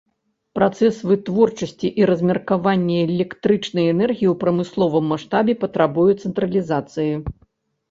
[0.59, 7.09] Працэс вытворчасці і размеркавання электрычнай энергіі ў прамысловым маштабе патрабуе цэнтралізацыі.